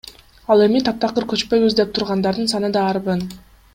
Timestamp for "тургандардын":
1.99-2.51